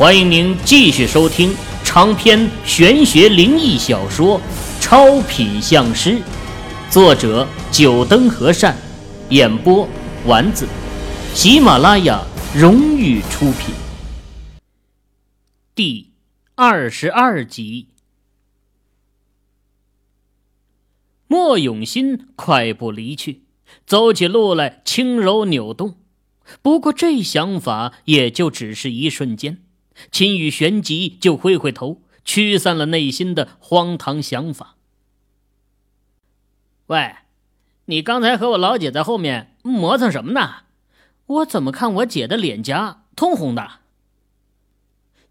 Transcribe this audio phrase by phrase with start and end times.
[0.00, 1.54] 欢迎您继续收听
[1.84, 4.40] 长篇玄学灵异小说
[4.80, 6.12] 《超品相师》，
[6.90, 8.74] 作者：九灯和善，
[9.28, 9.86] 演播：
[10.24, 10.66] 丸子，
[11.34, 12.24] 喜马拉雅
[12.56, 13.74] 荣誉出品。
[15.74, 16.08] 第
[16.54, 17.88] 二十二集，
[21.26, 23.42] 莫永新快步离去，
[23.84, 25.96] 走起路来轻柔扭动。
[26.62, 29.58] 不过这想法也就只是一瞬间。
[30.10, 34.76] 秦羽旋即就挥挥头，驱散了内心的荒唐想法。
[36.86, 37.14] 喂，
[37.86, 40.64] 你刚才和我老姐在后面磨蹭什么呢？
[41.26, 43.80] 我怎么看我姐的脸颊通红的？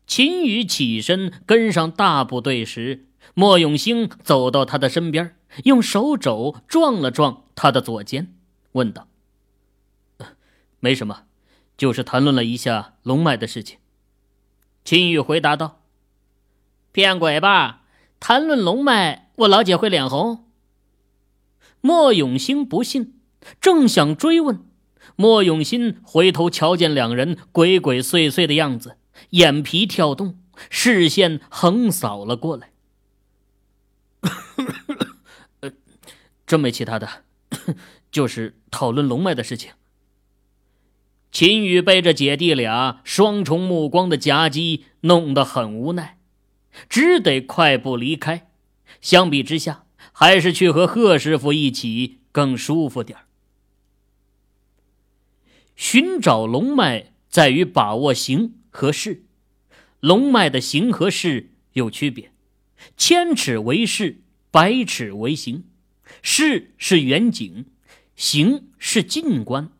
[0.07, 8.33] 秦羽起身跟上大部队时，莫永兴走到他的身边，用手肘撞了撞他的左肩，
[8.71, 9.07] 问道
[10.79, 11.23] ：“没什么，
[11.77, 13.77] 就是谈论了一下龙脉的事情。”
[14.89, 15.83] 秦羽回答道
[16.91, 17.83] ：“骗鬼吧！
[18.19, 20.45] 谈论龙脉，我老姐会脸红。”
[21.79, 23.21] 莫永兴不信，
[23.61, 24.65] 正想追问，
[25.15, 28.97] 莫永新回头瞧见两人鬼鬼祟祟的样子，
[29.29, 30.39] 眼皮跳动，
[30.71, 32.71] 视线横扫了过来。
[36.47, 37.07] 真没其他的，
[38.09, 39.71] 就是讨论龙脉的事情。
[41.31, 46.17] 秦羽被这姐弟俩双重目光的夹击弄得很无奈，
[46.89, 48.49] 只得快步离开。
[48.99, 53.17] 相比之下，还是去和贺师傅一起更舒服点
[55.75, 59.23] 寻找龙脉在于把握形和势，
[60.01, 62.33] 龙脉的形和势有区别，
[62.97, 65.63] 千尺为势，百尺为形。
[66.21, 67.67] 势是远景，
[68.15, 69.71] 形是近观。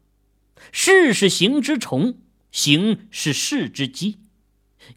[0.72, 2.18] 势是形之虫，
[2.52, 4.20] 形是势之基。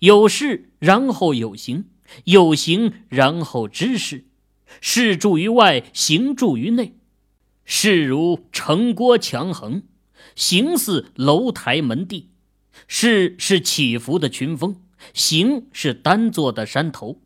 [0.00, 1.84] 有势然后有形，
[2.24, 4.24] 有形然后知势。
[4.80, 6.96] 势住于外，形住于内。
[7.64, 9.82] 势如城郭墙横，
[10.34, 12.30] 形似楼台门第。
[12.88, 14.80] 势是起伏的群峰，
[15.12, 17.20] 形是单座的山头。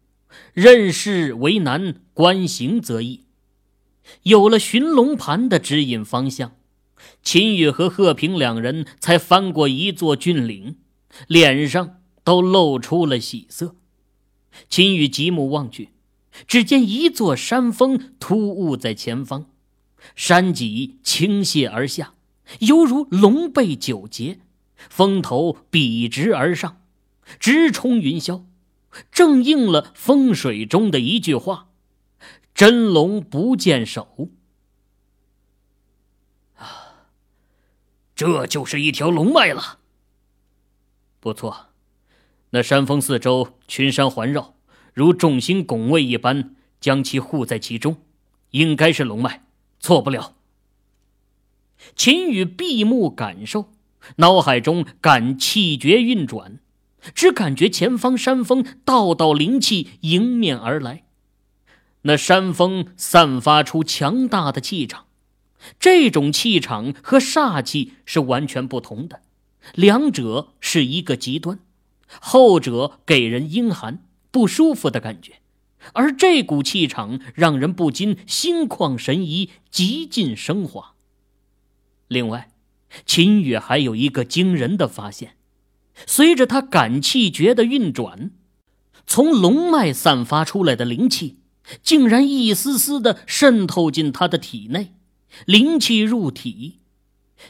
[0.53, 3.25] 认势为难，观形则易。
[4.25, 6.57] 有了寻龙盘的指引方向。
[7.23, 10.77] 秦羽和贺平两人才翻过一座峻岭，
[11.27, 13.77] 脸上都露出了喜色。
[14.69, 15.91] 秦羽极目望去，
[16.47, 19.51] 只见一座山峰突兀在前方，
[20.15, 22.15] 山脊倾泻而下，
[22.61, 24.41] 犹如龙背九节，
[24.89, 26.83] 峰头笔直而上，
[27.39, 28.45] 直冲云霄，
[29.11, 31.69] 正应了风水中的一句话
[32.55, 34.31] ：“真龙不见首。”
[38.17, 39.79] 这就是一条龙脉了。
[41.21, 41.67] 不错，
[42.51, 44.55] 那山峰四周群山环绕，
[44.95, 47.99] 如众星拱卫一般，将其护在其中，
[48.53, 49.45] 应该是龙脉，
[49.79, 50.35] 错不了。
[51.95, 53.73] 秦羽闭目感受，
[54.17, 56.61] 脑海中感气绝运转，
[57.15, 61.05] 只感觉前方山峰道道灵气迎面而来，
[62.03, 65.06] 那山峰散发出强大的气场。
[65.79, 69.23] 这种气场和煞气是完全不同的，
[69.75, 71.59] 两者是一个极端，
[72.21, 73.99] 后者给人阴寒
[74.31, 75.41] 不舒服的感觉，
[75.93, 80.95] 而这股气场让人不禁心旷神怡，极尽升华。
[82.09, 82.51] 另外，
[83.05, 85.37] 秦羽还有一个惊人的发现：
[86.07, 88.31] 随着他感气诀的运转，
[89.07, 91.39] 从龙脉散发出来的灵气，
[91.83, 94.93] 竟然一丝丝的渗透进他的体内。
[95.45, 96.79] 灵气入体，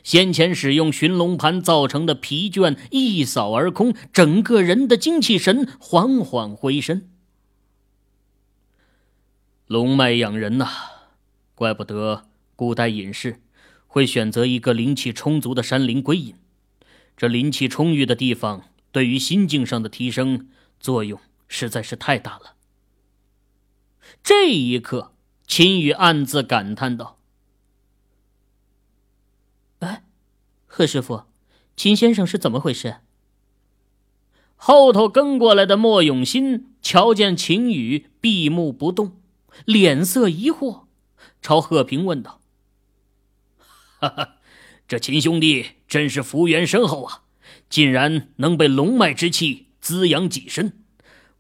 [0.03, 7.09] 先前使用寻龙盘造成的疲倦一扫而空，整个人的精气神缓缓回升。
[9.67, 10.69] 龙脉养人呐，
[11.55, 13.43] 怪不得古代隐士
[13.87, 16.35] 会选择一个灵气充足的山林归隐。
[17.17, 20.49] 这灵气充裕的地方，对于心境上的提升
[20.79, 21.19] 作用
[21.49, 22.55] 实在是太大了。
[24.23, 25.15] 这一刻，
[25.47, 27.16] 秦羽暗自感叹道。
[30.77, 31.23] 贺师傅，
[31.75, 32.97] 秦先生是怎么回事？
[34.57, 39.19] 后头跟过来的莫永新瞧见秦羽闭目不动，
[39.65, 40.83] 脸色疑惑，
[41.41, 42.43] 朝贺平问道
[44.01, 44.35] ：“哈哈，
[44.87, 47.23] 这秦兄弟真是福缘深厚啊，
[47.71, 50.75] 竟然能被龙脉之气滋养己身，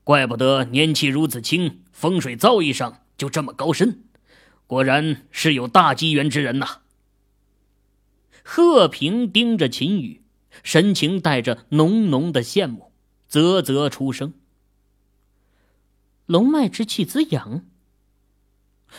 [0.02, 4.02] 怪不得年纪如此轻，风水造诣上就这么高深，
[4.66, 6.78] 果然是有大机缘之人呐。”
[8.48, 10.22] 贺平盯着秦羽，
[10.62, 12.92] 神情带着浓浓的羡慕，
[13.28, 14.34] 啧啧出声。
[16.26, 17.64] 龙脉之气滋养。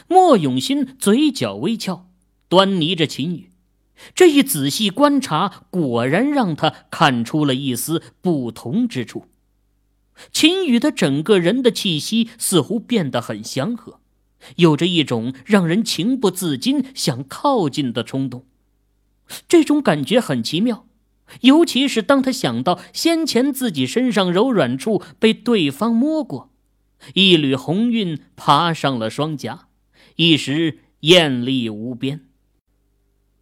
[0.10, 2.10] 莫永新嘴角微翘，
[2.50, 3.50] 端倪着秦羽。
[4.14, 9.28] 这一仔细观察，果然让他看出了一丝不同之处。
[10.34, 14.02] 秦羽的整个人的气息似乎变得很祥和，
[14.58, 18.46] 有着一种让人情不自禁想靠近的冲动。
[19.48, 20.86] 这种感觉很奇妙，
[21.42, 26.52] 尤其是当他想到先前自己身上柔软处被对方摸过，
[27.14, 29.68] 一缕红晕爬上了双颊，
[30.16, 32.26] 一时艳丽无边。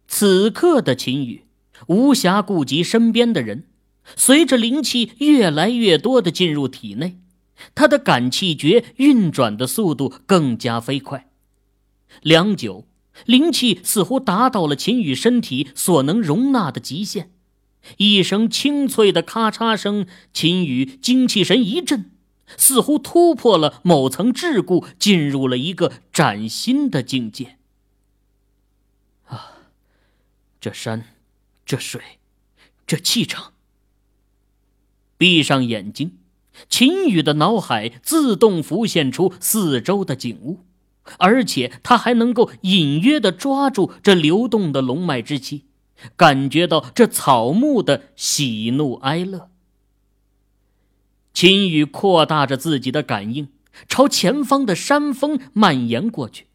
[0.08, 1.44] 此刻的秦羽
[1.88, 3.64] 无暇顾及身边的人，
[4.14, 7.18] 随着灵气越来越多的进入体内，
[7.74, 11.28] 他的感气诀运转的速度更加飞快。
[12.22, 12.86] 良久，
[13.24, 17.32] 灵气似乎达到了秦羽身体所能容纳的极限。
[17.98, 22.10] 一声清脆的咔嚓声，秦羽精气神一振，
[22.56, 27.58] 似乎突破了某层桎梏，进入了一个崭新的境界。
[29.26, 29.52] 啊
[30.60, 31.04] 这山，
[31.64, 32.00] 这水，
[32.86, 33.52] 这气场。
[35.16, 36.18] 闭上眼睛，
[36.68, 40.64] 秦羽的脑海自动浮现出四周的景物，
[41.18, 45.64] 而且他还能够隐约的抓住这流动的龙脉之气，
[46.16, 49.50] 感觉到这草木的喜怒哀乐。
[51.32, 53.48] 秦羽扩大着自己的感应，
[53.88, 56.46] 朝前方的山峰蔓延过去。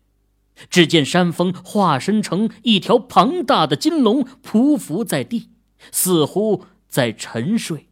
[0.69, 5.49] 只见山峰化身成一条庞大的金龙，匍匐在地，
[5.91, 7.87] 似乎在沉睡。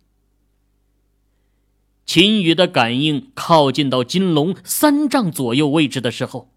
[2.10, 6.50] 秦羽的感应靠近到金龙三丈左右位置的时候，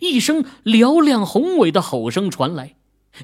[0.00, 2.76] 一声嘹亮宏伟的吼声传来，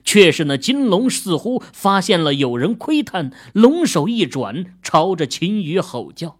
[0.04, 6.38] 却是那金龙似乎发现了有人窥探，龙首一转，朝着秦羽吼叫：“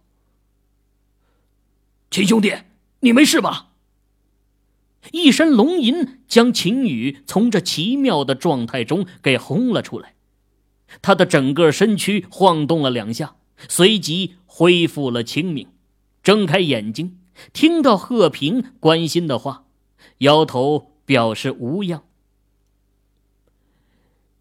[2.11, 2.53] 秦兄弟，
[2.99, 3.69] 你没事吧？”
[5.11, 10.13] 一声龙吟将秦羽从这奇妙的状态中给轰了出来，
[11.01, 13.37] 他的整个身躯晃动了两下，
[13.69, 15.67] 随即恢复了清明，
[16.23, 17.19] 睁开眼睛，
[17.53, 19.65] 听到贺平关心的话，
[20.19, 22.03] 摇头表示无恙。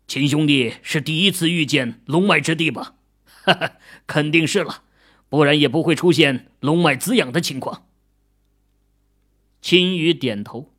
[0.07, 2.97] 秦兄弟是第一次遇见龙脉之地吧？
[3.25, 3.73] 哈哈，
[4.07, 4.83] 肯定是了，
[5.29, 7.87] 不然也不会出现龙脉滋养的情况。
[9.63, 10.73] 秦羽点头，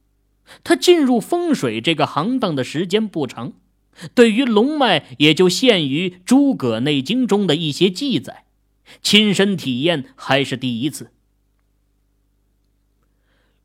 [0.63, 3.53] 他进入风水这个行当的时间不长，
[4.13, 8.45] 对于龙脉也就限于《诸葛内经》中的一些记载，
[9.01, 11.11] 亲身体验还是第一次。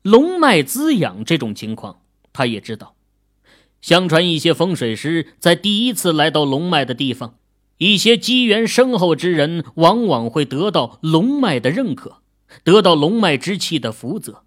[0.01, 2.01] 龙脉滋养这种情况，
[2.31, 2.95] 他也知道。
[3.81, 7.37] 相传一些风水师在第一次来到龙脉的地方，
[7.77, 12.21] 一些机缘深厚之人，往往会得到龙脉的认可，
[12.63, 14.43] 得到龙脉之气的福泽。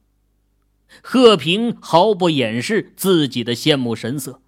[1.03, 4.41] 贺平毫不掩饰自己的羡慕神色，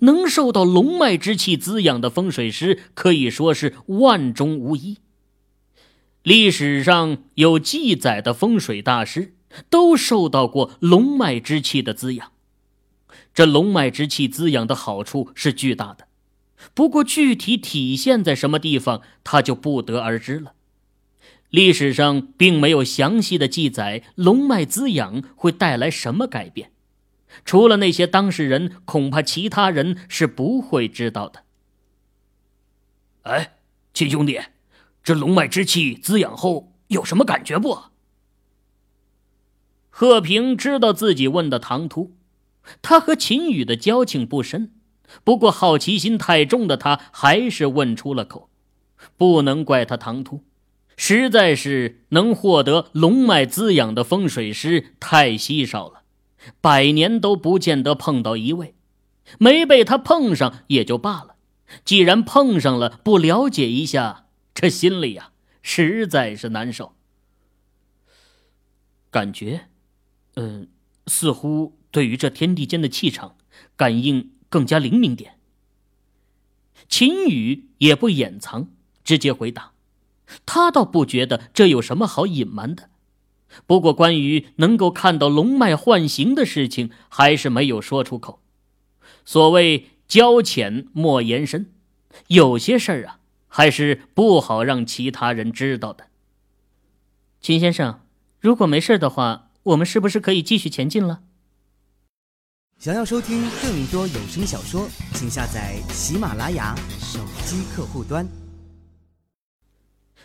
[0.00, 4.98] 能受到龙脉之气滋养的风水师可以说是万中无一。
[6.22, 9.34] 历史上有记载的风水大师
[9.70, 12.32] 都受到过龙脉之气的滋养，
[13.32, 16.08] 这龙脉之气滋养的好处是巨大的，
[16.74, 20.54] 不过具体体现在什么地方，他就不得而知了。
[21.50, 26.72] 历史上并没有详细的记载龙脉滋养会带来什么改变，
[27.44, 31.44] 除了那些当事人，恐怕其他人是不会知道的。
[33.22, 33.56] 哎，
[33.92, 34.40] 秦兄弟，
[35.02, 37.78] 这龙脉之气滋养后有什么感觉不？
[39.90, 42.16] 贺平知道自己问的唐突，
[42.82, 44.72] 他和秦羽的交情不深，
[45.24, 48.50] 不过好奇心太重的他还是问出了口，
[49.16, 50.44] 不能怪他唐突。
[50.98, 56.02] 实在是能获得龙脉滋养的风水师太稀少了，
[56.60, 58.74] 百年都不见得碰到一位。
[59.38, 61.36] 没被他碰上也就罢了，
[61.84, 66.94] 既然碰上了，不了解一下，这心里呀实在是难受。
[69.10, 69.68] 感觉，
[70.36, 70.68] 嗯，
[71.06, 73.36] 似乎对于这天地间的气场
[73.74, 75.38] 感应更加灵敏点。
[76.88, 78.68] 秦羽也不掩藏，
[79.02, 79.72] 直接回答。
[80.44, 82.90] 他倒不觉得这有什么好隐瞒的，
[83.66, 88.40] 不过关于能够看到龙脉幻形的事情，还是没有说出口。
[89.24, 91.72] 所谓交浅莫言深，
[92.28, 96.06] 有些事儿啊，还是不好让其他人知道的。
[97.40, 98.00] 秦先生，
[98.40, 101.22] 如果没事的话，我们是不是可以继续前进了？
[102.78, 108.28] 想要收听更多有声小说，请下载喜马拉雅手机客户端。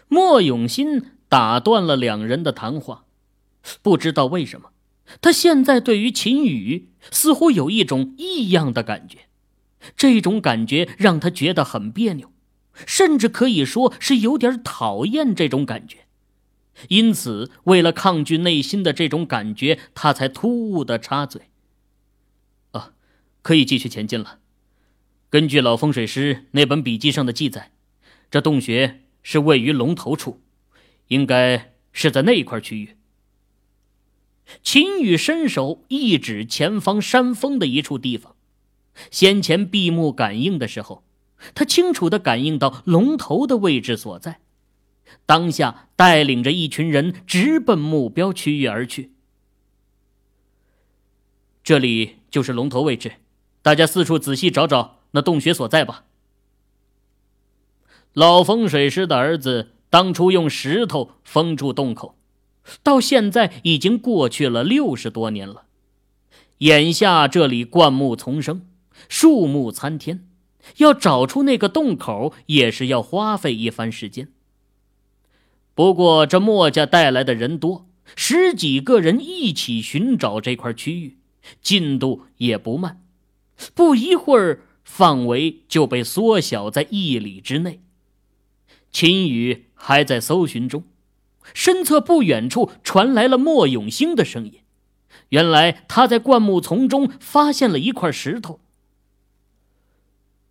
[0.09, 3.05] 莫永新打断了两人的谈话。
[3.81, 4.71] 不知道为什么，
[5.21, 9.27] 他现在对于秦羽似乎有一种异样的感觉，
[9.95, 12.31] 这种感觉让他觉得很别扭，
[12.85, 15.97] 甚至可以说是有点讨厌这种感觉。
[16.87, 21.49] 因此，为了抗拒内心的这种感觉，他才突兀的插嘴
[22.71, 22.93] ：“啊，
[23.41, 24.39] 可以继续前进了。
[25.29, 27.71] 根据老风水师那本笔记上的记载，
[28.31, 30.41] 这洞穴是位于龙头处，
[31.07, 32.95] 应该是在那一块区域。”
[34.63, 38.35] 秦羽伸手一指前方山峰的一处地方，
[39.09, 41.03] 先前闭目感应的时候，
[41.55, 44.39] 他清楚的感应到龙头的位置所在。
[45.25, 49.11] 当下带领着一群人直奔目标区域而去。
[51.63, 53.13] 这里就是龙头位置，
[53.61, 56.05] 大家四处仔细找找那洞穴所在吧。
[58.13, 62.17] 老风水师的儿子当初用石头封住洞口，
[62.83, 65.63] 到现在已经过去了六十多年了。
[66.59, 68.67] 眼下这里灌木丛生，
[69.09, 70.27] 树木参天，
[70.77, 74.27] 要找出那个洞口也是要花费一番时间。
[75.73, 81.17] 不过，这墨家带来的人多，十几个人一起寻找这块区域，
[81.61, 83.03] 进度也不慢。
[83.73, 87.81] 不一会儿，范围就被缩小在一里之内。
[88.91, 90.83] 秦羽还在搜寻中，
[91.53, 94.59] 身侧不远处传来了莫永兴的声音。
[95.29, 98.59] 原来他在灌木丛中发现了一块石头。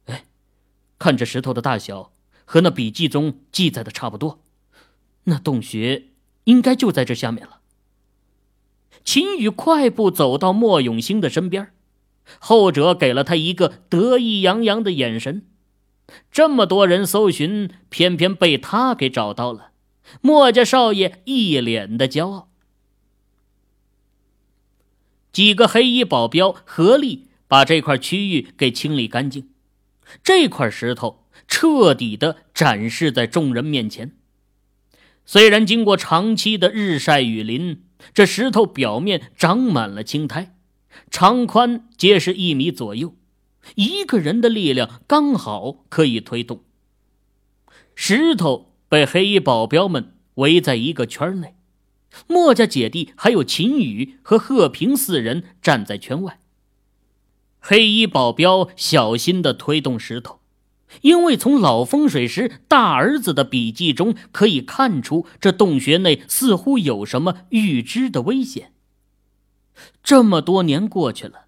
[0.06, 0.24] 哎，
[0.98, 2.12] 看这石头的大小，
[2.44, 4.40] 和那笔记中记载的差不多。
[5.24, 6.08] 那洞穴
[6.44, 7.60] 应该就在这下面了。
[9.04, 11.72] 秦羽快步走到莫永兴的身边，
[12.38, 15.46] 后者给了他一个得意洋洋的眼神。
[16.30, 19.69] 这么多人搜寻，偏偏被他给找到了。
[20.20, 22.50] 莫家少爷一脸的骄傲。
[25.32, 29.50] 几个黑衣保镖合力把这块区域给清理干净，
[30.22, 34.16] 这块石头彻底的展示在众人面前。
[35.24, 40.56] 虽然经过长期的日晒雨淋，这石头表面长满了青苔，
[41.10, 43.14] 长宽皆是一米左右，
[43.76, 46.64] 一个人的力量刚好可以推动。
[47.94, 51.54] 石头被黑衣保镖们围在一个圈内，
[52.26, 56.40] 墨家姐弟还有秦羽和贺平四人站在圈外。
[57.60, 60.40] 黑衣保镖小心地推动石头。
[61.02, 68.72] 因为从老风水师大儿子的笔记中可以看出，这洞穴内似乎有什么预知的危险。
[70.02, 71.44] 这么多年过去了，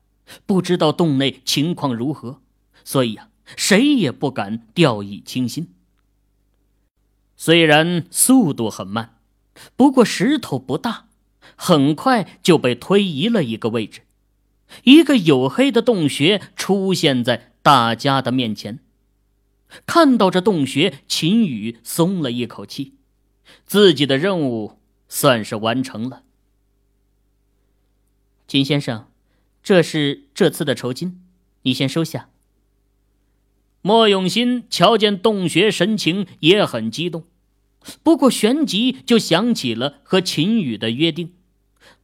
[0.47, 2.41] 不知道洞内情况如何，
[2.85, 5.75] 所以啊，谁也不敢掉以轻心。
[7.45, 9.19] 虽然速度很慢，
[9.75, 11.09] 不过石头不大，
[11.57, 14.03] 很快就被推移了一个位置，
[14.85, 18.79] 一个黝黑的洞穴出现在大家的面前。
[19.87, 22.95] 看到这洞穴，秦羽松了一口气，
[23.67, 26.23] 自己的任务算是完成了。
[28.47, 29.09] 秦先生，
[29.65, 31.21] 这是这次的酬金，
[31.63, 32.29] 你先收下。
[33.81, 37.25] 莫永新瞧见洞穴，神情也很激动，
[38.03, 41.35] 不过旋即就想起了和秦宇的约定，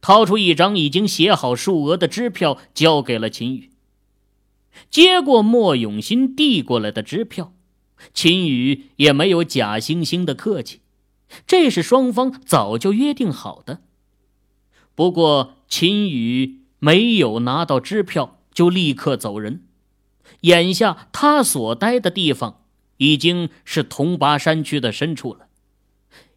[0.01, 3.71] 掏出一张已经写好数额的支票，交给了秦宇。
[4.89, 7.53] 接过莫永新递过来的支票。
[8.13, 10.79] 秦宇也没有假惺惺的客气，
[11.45, 13.81] 这是双方早就约定好的。
[14.95, 19.65] 不过秦宇没有拿到支票就立刻走人，
[20.41, 22.61] 眼下他所待的地方
[22.95, 25.48] 已经是铜拔山区的深处了。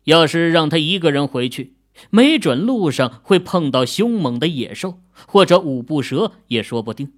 [0.05, 1.75] 要是让他一个人回去，
[2.11, 7.13] 没准路上会碰到凶猛的野兽或者五步蛇也说不定。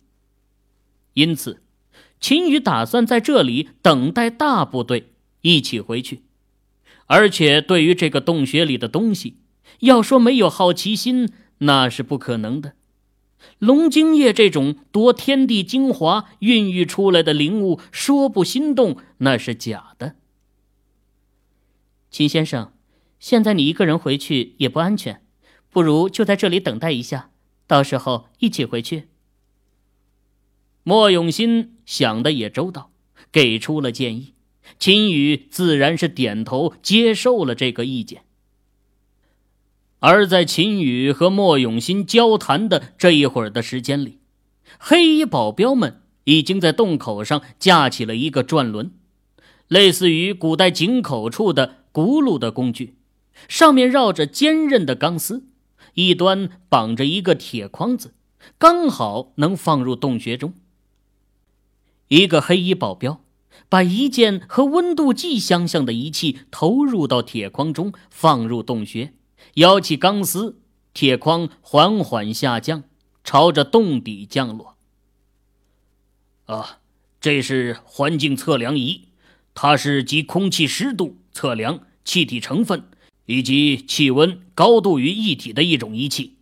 [1.14, 1.60] 因此。
[2.20, 5.12] 秦羽打算在这里等待大部队
[5.42, 6.22] 一起回去，
[7.04, 9.36] 而且对于这个洞穴里的东西，
[9.80, 12.76] 要说没有好奇心那是不可能的。
[13.58, 20.14] 龙精液这种夺天地精华孕育出来的灵物，说不心动那是假的。
[22.10, 22.72] 秦先生，
[23.18, 25.22] 现在你一个人回去也不安全，
[25.70, 27.30] 不如就在这里等待一下，
[27.66, 29.08] 到时候一起回去。
[30.82, 32.90] 莫永新想的也周到，
[33.32, 34.34] 给出了建议。
[34.78, 38.22] 秦羽自然是点头接受了这个意见。
[40.00, 44.18] 而在秦羽和莫永新交谈的这一会儿的时间里，
[44.78, 48.92] 黑衣保镖们已经在洞口上架起了一个转轮，
[49.68, 52.96] 类似于古代井口处的轱辘的工具，
[53.48, 55.46] 上面绕着坚韧的钢丝，
[55.94, 58.14] 一端绑着一个铁筐子，
[58.58, 60.54] 刚好能放入洞穴中。
[62.08, 63.24] 一个黑衣保镖
[63.68, 69.14] 把一件和温度计相像的仪器投入到铁筐中，放入洞穴，
[69.54, 70.60] 摇起钢丝，
[70.92, 72.84] 铁筐缓缓下降，
[73.24, 74.76] 朝着洞底降落。
[76.44, 76.80] 啊，
[77.20, 79.08] 这是环境测量仪，
[79.54, 82.84] 它是集空气湿度测量气体成分
[83.26, 86.36] 以及气温高度于一体的一种仪器。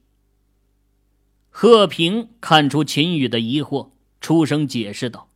[1.51, 5.29] 贺平看出秦宇的疑惑，出声解释道。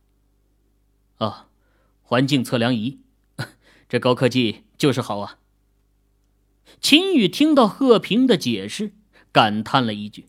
[1.17, 1.47] 啊，
[2.01, 2.99] 环境测量仪，
[3.87, 5.37] 这高科技就是好啊！
[6.81, 8.93] 秦宇听到贺平的解释，
[9.31, 10.25] 感叹了一句。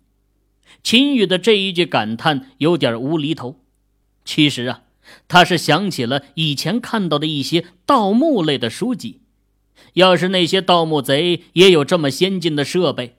[0.82, 3.60] 秦宇的这一句感叹有点无厘头。
[4.24, 4.82] 其实啊，
[5.26, 9.20] 他是想起了以前看到的一些盗墓类的书籍。
[9.94, 13.16] 要是那些盗墓贼也有这么先进的设备，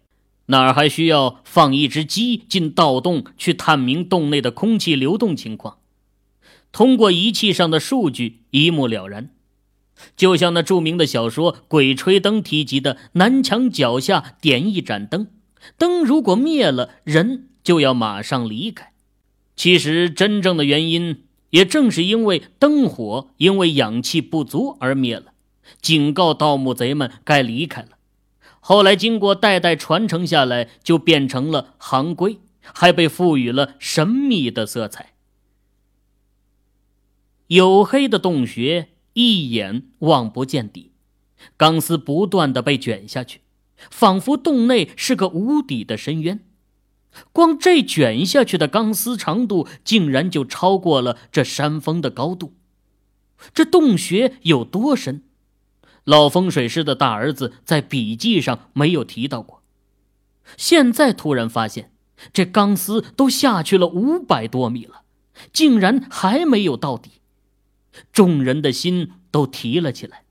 [0.48, 5.78] 哪儿还需要放一只鸡进盗洞去探明洞内的空气流动情况？
[6.72, 9.32] 通过仪器上的数据一目了然，
[10.16, 15.28] 就像那著名的小说《鬼吹灯》提及的：南墙脚下点一盏灯，
[15.78, 18.94] 灯如果灭了，人就要马上离开。
[19.56, 25.34] 其实真正的原因，也正是因为灯火因为氧气不足而灭了，
[25.82, 27.90] 警告盗墓贼们该离开了。
[28.60, 35.14] 后来经过代代传承下来，就变成了行规，还被赋予了神秘的色彩。
[37.48, 40.92] 黝黑的洞穴一眼望不见底，
[41.58, 43.42] 钢丝不断的被卷下去，
[43.90, 46.42] 仿佛洞内是个无底的深渊。
[47.32, 52.54] 光这卷下去的钢丝长度，竟然就超过了这山峰的高度。
[53.52, 55.24] 这洞穴有多深？
[56.04, 59.62] 老风水师的大儿子在笔记上没有提到过。
[60.58, 61.92] 现在突然发现，
[62.34, 65.04] 这钢丝都下去了五百多米了，
[65.54, 67.12] 竟然还没有到底。
[68.12, 70.24] 众人的心都提了起来。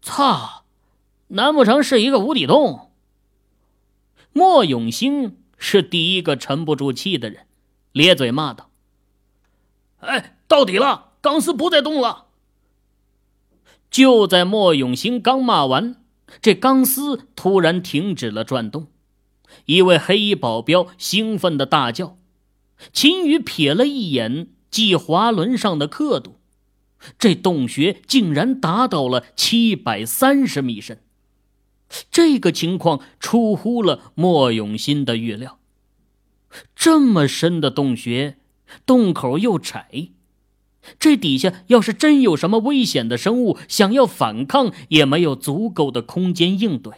[0.00, 0.64] 操！
[1.28, 2.92] 难不成是一个无底洞？
[4.32, 7.46] 莫永兴是第一个沉不住气的人，
[7.92, 8.70] 咧嘴骂道
[9.98, 11.14] ：“哎，到底了！
[11.20, 12.25] 钢丝不再动了。”
[13.96, 15.96] 就在莫永兴刚骂完，
[16.42, 18.88] 这钢丝突然停止了转动。
[19.64, 22.18] 一位黑衣保镖兴奋的大叫
[22.92, 26.38] ：“秦宇瞥了一眼。”系滑轮上的刻度，
[27.18, 31.02] 这洞穴竟然达到了七百三十米深。
[32.10, 35.58] 这个情况出乎了莫永新的预料。
[36.74, 38.36] 这么深的洞穴，
[38.84, 40.10] 洞口又窄，
[40.98, 46.92] 这底下要是真有什么危险的生物想要反抗，也没有足够的空间应对。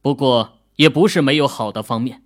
[0.00, 2.22] 不过，也不是没有好的方面，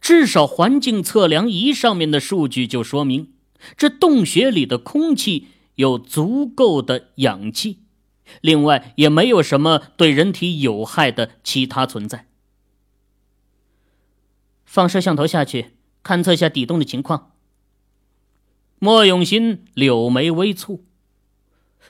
[0.00, 3.32] 至少环境测量仪上面的数据就说明。
[3.76, 7.80] 这洞穴里的空气有足够的氧气，
[8.40, 12.26] 另外也没有什么对人体有害的其他存在。
[14.64, 15.72] 放摄像头下去，
[16.04, 17.32] 勘测下底洞的情况。
[18.78, 20.80] 莫永新柳眉微蹙，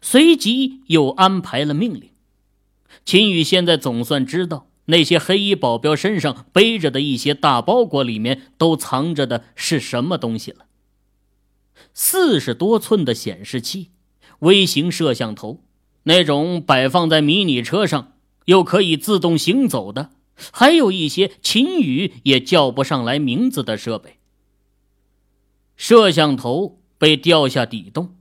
[0.00, 2.10] 随即又安排了命令。
[3.04, 10.66] 秦宇现在总算知道，那些黑衣保镖身上背着的一些大包裹里面都藏着的是什么东西了。
[11.92, 13.90] 四十多寸的显示器，
[14.40, 15.62] 微型摄像头，
[16.04, 18.12] 那种摆放在迷你车上
[18.44, 20.10] 又可以自动行走的，
[20.52, 24.18] 还有一些秦宇也叫不上来名字的设备。
[25.76, 28.16] 摄像头被掉下底洞，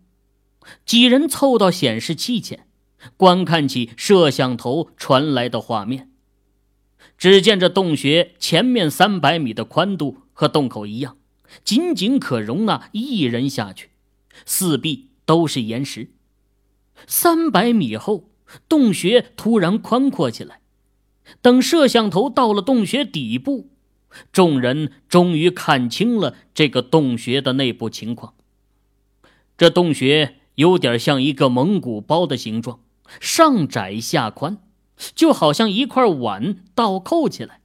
[0.85, 2.67] 几人凑到显示器前，
[3.17, 6.11] 观看起摄像头传来的画面。
[7.17, 11.17] 只见这洞穴前面三百米的宽度和洞口一样。
[11.63, 13.91] 仅仅可容纳一人下去，
[14.45, 16.11] 四壁都是岩石。
[17.07, 18.31] 三百米后，
[18.67, 20.59] 洞穴突然宽阔起来。
[21.41, 23.69] 等摄像头到了洞穴底部，
[24.31, 28.33] 众人终于看清了这个洞穴的内部情况。
[29.57, 32.79] 这洞穴有点像一个蒙古包的形状，
[33.19, 34.57] 上窄下宽，
[35.13, 37.61] 就好像一块碗倒扣起来。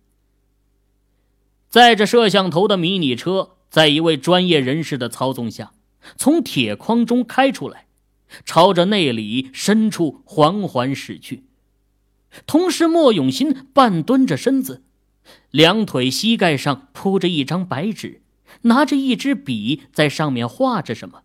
[1.68, 3.56] 载着摄像头的迷你车。
[3.70, 5.70] 在一位专业人士的操纵下，
[6.16, 7.86] 从铁框中开出来，
[8.44, 11.44] 朝着内里深处缓缓驶去。
[12.48, 14.82] 同时，莫永新半蹲着身子，
[15.50, 18.22] 两腿膝盖上铺着一张白纸，
[18.62, 21.22] 拿着一支笔在上面画着什么。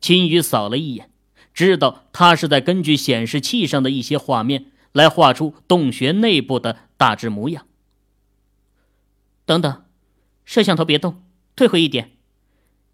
[0.00, 1.10] 秦宇扫了一眼，
[1.52, 7.66] 知道他是在根据显示器上的一些画面来画出洞穴内部的大致模样。
[9.44, 9.84] 等等，
[10.44, 11.22] 摄像头别动，
[11.56, 12.12] 退回一点，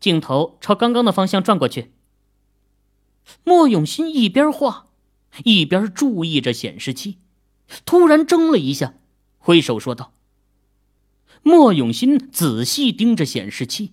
[0.00, 1.92] 镜头朝刚刚的方向转过去。
[3.44, 4.87] 莫永新一边画，
[5.44, 7.18] 一边注意着显示器，
[7.85, 8.94] 突然怔了一下，
[9.46, 10.12] 挥手说道
[11.44, 13.92] ：“莫永新，仔细盯着显示器。”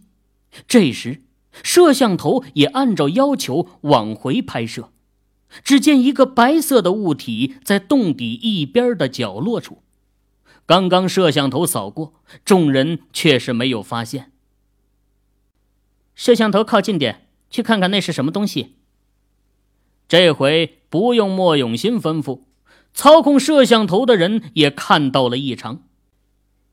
[0.68, 1.22] 这时，
[1.62, 4.90] 摄像头也按照要求往回拍摄。
[5.64, 9.84] 只见一个白色的物体在洞底一边的角落处。
[10.66, 14.32] 刚刚摄像头扫过，众人却是没有发现。
[16.16, 18.78] 摄像头靠近点，去看看那是什么东西。
[20.08, 22.42] 这回不用莫永新吩咐，
[22.94, 25.84] 操控摄像头的人也看到了异常。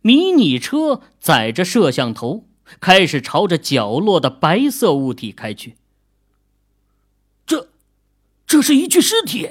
[0.02, 2.46] 迷你车载着摄像头，
[2.80, 5.76] 开始朝着角落的白色物体开去。
[7.44, 7.68] 这，
[8.46, 9.50] 这是一具尸体。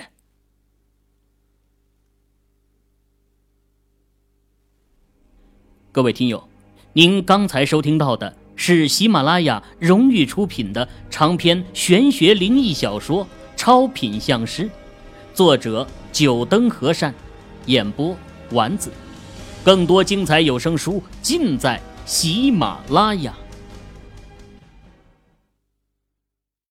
[5.91, 6.47] 各位听友，
[6.93, 13.27] 您刚才收听到的是喜马拉雅荣誉出品的长篇玄学灵异小说。
[13.55, 14.69] 超品相师，
[15.34, 17.13] 作者九灯和善，
[17.65, 18.15] 演播
[18.52, 18.91] 丸子。
[19.63, 23.34] 更多精彩有声书尽在喜马拉雅。